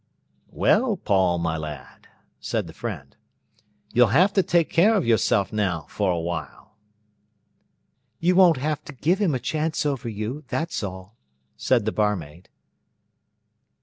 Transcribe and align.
"Well, 0.49 0.97
Paul, 0.97 1.37
my 1.37 1.57
lad," 1.57 2.07
said 2.39 2.65
the 2.65 2.73
friend, 2.73 3.15
"you'll 3.93 4.07
have 4.07 4.33
to 4.33 4.41
take 4.41 4.67
care 4.71 4.95
of 4.95 5.05
yourself 5.05 5.53
now 5.53 5.85
for 5.89 6.11
a 6.11 6.19
while." 6.19 6.75
"You 8.19 8.33
won't 8.33 8.57
have 8.57 8.83
to 8.85 8.93
give 8.93 9.19
him 9.21 9.35
a 9.35 9.39
chance 9.39 9.85
over 9.85 10.09
you, 10.09 10.43
that's 10.47 10.81
all," 10.81 11.17
said 11.55 11.85
the 11.85 11.91
barmaid. 11.91 12.49